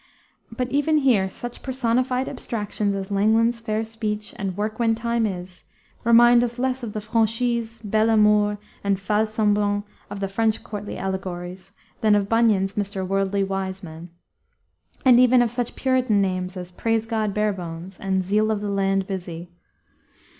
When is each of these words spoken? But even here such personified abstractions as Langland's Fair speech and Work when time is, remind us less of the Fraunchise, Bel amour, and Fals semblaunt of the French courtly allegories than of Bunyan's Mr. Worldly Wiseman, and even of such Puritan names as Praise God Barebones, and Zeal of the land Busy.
But 0.51 0.71
even 0.71 0.97
here 0.97 1.29
such 1.29 1.61
personified 1.61 2.27
abstractions 2.27 2.95
as 2.95 3.11
Langland's 3.11 3.59
Fair 3.59 3.85
speech 3.85 4.33
and 4.35 4.57
Work 4.57 4.79
when 4.79 4.95
time 4.95 5.27
is, 5.27 5.63
remind 6.03 6.43
us 6.43 6.57
less 6.57 6.81
of 6.81 6.93
the 6.93 7.01
Fraunchise, 7.01 7.77
Bel 7.83 8.09
amour, 8.09 8.57
and 8.83 8.97
Fals 8.99 9.27
semblaunt 9.31 9.83
of 10.09 10.19
the 10.19 10.27
French 10.27 10.63
courtly 10.63 10.97
allegories 10.97 11.71
than 12.01 12.15
of 12.15 12.27
Bunyan's 12.27 12.73
Mr. 12.73 13.07
Worldly 13.07 13.43
Wiseman, 13.43 14.09
and 15.05 15.19
even 15.19 15.39
of 15.39 15.51
such 15.51 15.75
Puritan 15.75 16.19
names 16.19 16.57
as 16.57 16.71
Praise 16.71 17.05
God 17.05 17.31
Barebones, 17.35 17.99
and 17.99 18.23
Zeal 18.23 18.49
of 18.49 18.59
the 18.59 18.71
land 18.71 19.05
Busy. 19.05 19.51